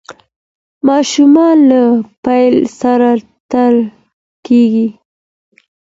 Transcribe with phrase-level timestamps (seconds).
[0.87, 1.81] ماشومان له
[2.23, 3.09] پیل سره
[3.51, 3.77] تړل
[4.45, 4.87] کېږي.